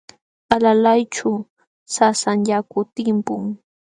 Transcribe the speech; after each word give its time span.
Alalayćhu 0.53 1.31
sasam 1.93 2.39
yaku 2.49 2.79
timpun. 2.95 3.43